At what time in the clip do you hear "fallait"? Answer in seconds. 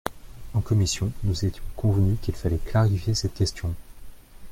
2.35-2.57